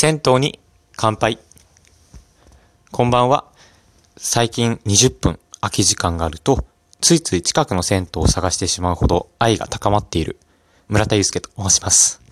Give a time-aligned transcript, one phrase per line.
[0.00, 0.60] 銭湯に
[0.94, 1.40] 乾杯。
[2.92, 3.46] こんばんは。
[4.16, 6.64] 最近20分空き時間があると、
[7.00, 10.38] ついつい近くの銭湯を探してしまうほど愛が高まっている
[10.86, 12.22] 村田祐介と申します。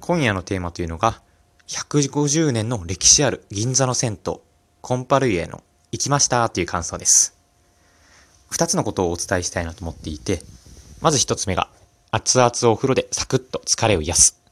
[0.00, 1.20] 今夜のテーマというのが、
[1.66, 4.36] 150年の歴史ある銀座の銭湯、
[4.80, 7.36] コンパルイエの行きましたという感想です。
[8.48, 10.42] 二つのことをお伝えしたいなと思っていて、
[11.02, 11.68] まず一つ目が、
[12.14, 14.42] 熱々お風呂でサクッと疲れを癒す。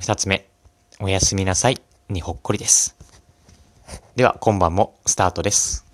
[0.00, 0.48] 二つ目、
[1.00, 2.96] おやすみなさいにほっこりです。
[4.16, 5.84] では今晩もスタートです。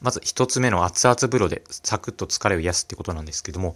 [0.00, 3.74] まず一つ目の熱々風呂でサクッと疲れを癒すってことなんですけども、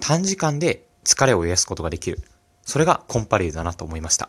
[0.00, 2.22] 短時間で疲れを癒すことができる。
[2.62, 4.28] それがコンパリューだなと思いました。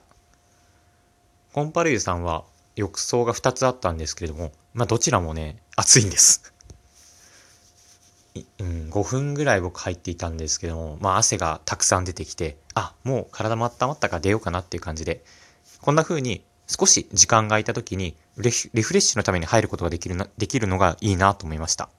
[1.53, 2.43] コンパリューさんは
[2.75, 6.55] 浴槽が2つあったんですけれども、まあどちらもね、暑いんです。
[8.59, 15.23] うん、5分ぐらい僕入っていたんですけども、まあ汗がたくさん出てきて、あ、もう体も温まったから出ようかなっていう感じで、
[15.81, 21.89] こんな風に少し時間が空いた時にリフレッシュのために入ることができるな、できるのがいいなと思いました。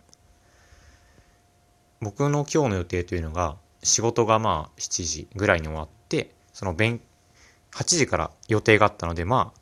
[2.00, 7.00] 僕の今日の予定というのが、仕事がまあ7時ぐらいに終わって、その勉、
[7.72, 9.60] 8時から予定があったので、まあ、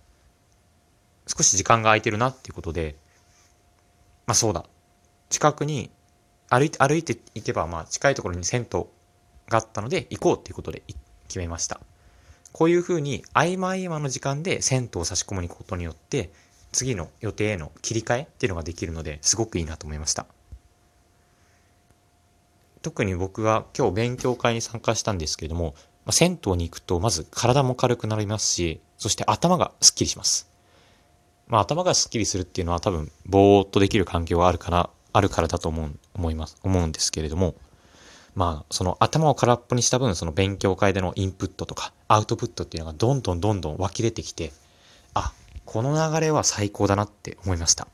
[1.27, 2.97] 少し時間が空いてるなっていうことで、
[4.27, 4.65] まあそうだ。
[5.29, 5.91] 近くに
[6.49, 8.87] 歩いて、歩いていけば、まあ、近いところに銭湯
[9.49, 10.83] があったので、行こうっていうことで
[11.29, 11.81] 決めました。
[12.53, 16.31] こういうふうに、合間合間の時間で銭湯を差し込むことによって、
[16.73, 20.27] 次の予定への切り替えっていうのができるので、すごくいいなと思いました。
[22.83, 25.75] 特に僕が今日勉強会に参加したんですけれども、
[26.05, 30.49] まあ、銭湯に行くと、まず体も軽くなりますし、そして頭がスッキリします。
[31.49, 37.55] まあ、頭がスッキリするっていうのは多分、ぼーっとできる環境があるかなあるからだと思う、思います、思うんですけれども、
[38.35, 44.53] まあ、その頭を空っぽにした分、その勉強会でのインプットとかアウトプットっていうのがどんどんどんどん湧き出てきて、
[45.15, 45.33] あ、
[45.65, 47.89] この流れは最高だなって思いました。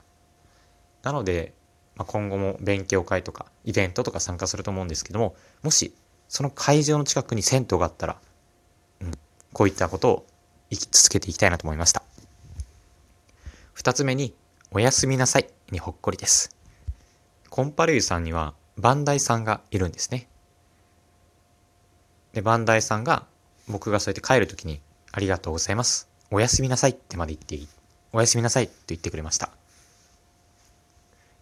[1.05, 1.55] なので、
[1.95, 5.95] まあ、今後も勉強会とかイベントとか参加すると思うんですけども、もし
[6.29, 8.17] その会場の近くに銭湯があったら、
[9.01, 9.13] うん、
[9.53, 10.27] こういったことを
[10.71, 12.03] 生き続けていきたいなと思いました。
[13.75, 14.35] 二つ目に、
[14.73, 16.62] おやすみなさいにほっこりです。
[17.53, 20.27] コンパルーさんにはバンダイさんがいるんですね。
[22.33, 23.27] で、バンダイさんが
[23.69, 24.81] 僕がそうやって帰るときに
[25.13, 26.09] ありがとうございます。
[26.31, 27.69] おやすみなさいってまで言っていい。
[28.15, 29.51] おやすみなさいって言ってくれました。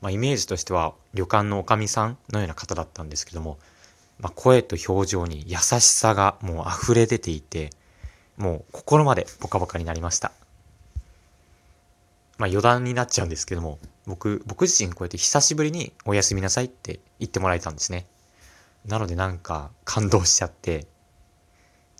[0.00, 3.60] まあ、イメージとしては旅館の女将さんのような方だったんですけども、
[4.18, 7.70] まあ、声と表情に優しさがもう溢れ出ていて、
[8.36, 10.32] もう心までポカポカになりました。
[12.36, 13.78] まあ余談になっちゃうんですけども、
[14.10, 18.06] 僕、僕自身こうやって久しぶりにおやすみなさいって言ってもらえたんですね。
[18.84, 20.86] なのでなんか感動しちゃって。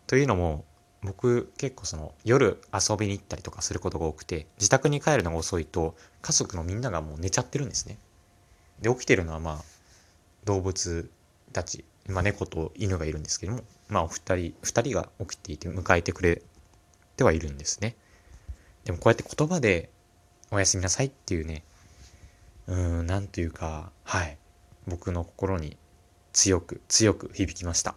[0.06, 0.64] というのも、
[1.02, 7.96] 僕結構その夜遊びに行ったりとかすることが多くて、自宅に帰るのが遅いと家族のみんながもう寝ちゃってるんですね。
[8.80, 9.64] で、起きてるのはまあ
[10.44, 11.10] 動物
[11.52, 16.42] たち、まあ猫と犬がいるんですけども、まあお二人、二人が起きていて迎えてくれ
[17.16, 17.94] てはいるんですね。
[18.84, 19.90] でもこうやって言葉で
[20.50, 21.62] おやすみなさいっていうね、
[22.66, 24.36] うん、なんというか、はい。
[24.86, 25.76] 僕の心に
[26.32, 27.94] 強く、強く響きました。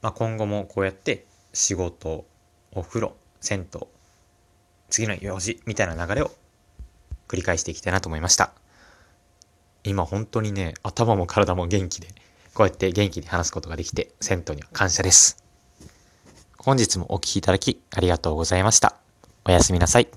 [0.00, 2.24] まあ、今後もこうやって仕事、
[2.72, 3.80] お風呂、銭湯、
[4.90, 6.30] 次の用事みたいな流れを
[7.26, 8.52] 繰り返していきたいなと思いました。
[9.84, 12.08] 今本当にね、頭も体も元気で、
[12.54, 15.42] こうやって元気に話すことができて、銭湯には感謝です。
[16.58, 18.96] 本日もお聴きいただきありがとうございました。
[19.44, 20.08] おやすみなさい。